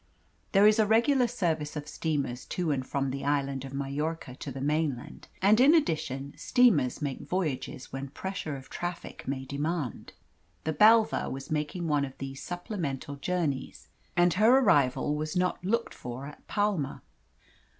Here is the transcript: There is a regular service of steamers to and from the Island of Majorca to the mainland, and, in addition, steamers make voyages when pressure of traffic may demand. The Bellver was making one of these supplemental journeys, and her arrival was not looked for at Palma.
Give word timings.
There 0.53 0.65
is 0.65 0.79
a 0.79 0.87
regular 0.87 1.27
service 1.27 1.75
of 1.75 1.87
steamers 1.87 2.45
to 2.45 2.71
and 2.71 2.83
from 2.83 3.11
the 3.11 3.23
Island 3.23 3.63
of 3.63 3.71
Majorca 3.71 4.33
to 4.37 4.51
the 4.51 4.59
mainland, 4.59 5.27
and, 5.43 5.59
in 5.59 5.75
addition, 5.75 6.33
steamers 6.35 7.03
make 7.03 7.19
voyages 7.19 7.93
when 7.93 8.07
pressure 8.09 8.55
of 8.55 8.67
traffic 8.67 9.27
may 9.27 9.45
demand. 9.45 10.13
The 10.63 10.73
Bellver 10.73 11.29
was 11.29 11.51
making 11.51 11.87
one 11.87 12.03
of 12.03 12.17
these 12.17 12.41
supplemental 12.41 13.17
journeys, 13.17 13.89
and 14.17 14.33
her 14.33 14.57
arrival 14.57 15.15
was 15.15 15.37
not 15.37 15.63
looked 15.63 15.93
for 15.93 16.25
at 16.25 16.47
Palma. 16.47 17.03